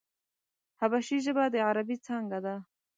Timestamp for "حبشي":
0.79-1.17